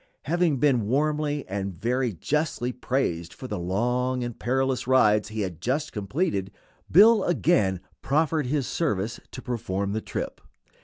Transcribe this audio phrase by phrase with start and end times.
[0.23, 5.61] Having been warmly and very justly praised for the long and perilous rides he had
[5.61, 6.49] just completed,
[6.89, 10.41] Bill again proffered his service to perform the trip.